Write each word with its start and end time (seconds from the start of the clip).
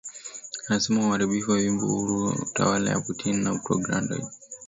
Anasema 0.67 0.99
uharibifu 1.07 1.51
wa 1.51 1.57
vyombo 1.57 1.85
huru 1.87 2.31
chini 2.31 2.39
ya 2.39 2.45
utawala 2.45 2.95
wa 2.95 3.01
Putin 3.01 3.43
na 3.43 3.55
propaganda 3.59 4.01
dhidi 4.15 4.19
ya 4.23 4.25
Ukraine 4.25 4.35